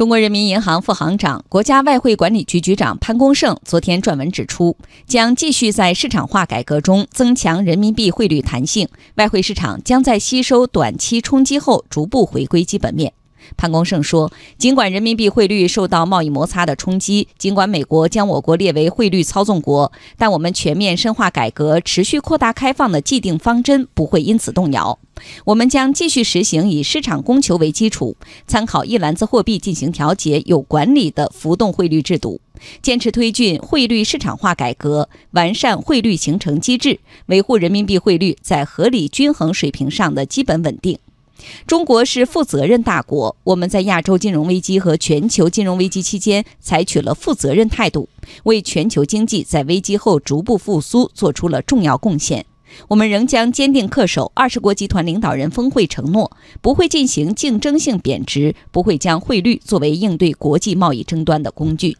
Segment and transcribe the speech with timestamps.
[0.00, 4.74] 中国人民银行副行长、国家外汇管理局局长潘功胜昨天撰文指出，
[5.06, 13.12] 将继续在市场化改革中增强人民币汇率弹性，外汇市场将在吸收短期冲击后逐步回归基本面。
[13.56, 24.98] 潘功胜说：“尽管人民币汇率受到贸易摩擦的冲击，尽管美国将我国列为汇率操纵国，但我们全面深化改革、持续扩大开放的既定方针不会因此动摇。
[25.44, 28.16] 我们将继续实行以市场供求为基础、
[28.46, 32.40] 参考一篮子货币进行调节、有管理的浮动汇率制度，
[32.80, 40.98] 坚持推进汇率市场化改革，完善汇率形成机制，维护人民币汇率在合理均衡水平上的基本稳定。”
[41.66, 48.08] 中国是负责任大国，我们在亚洲金融危机和全球金融危机期间采取了负责任态度，
[48.44, 52.46] 为全球经济在危机后逐步复苏做出了重要贡献。
[52.86, 56.30] 我们仍将坚定恪守二十国集团领导人峰会承诺，
[56.60, 61.96] 不会进行竞争性贬值，不会将汇率作为应对国际贸易争端的工具。